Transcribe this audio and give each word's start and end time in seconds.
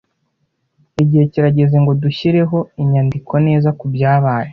Igihe 1.01 1.23
kirageze 1.31 1.75
ngo 1.83 1.91
dushyireho 2.03 2.57
inyandiko 2.81 3.33
neza 3.47 3.69
kubyabaye. 3.79 4.49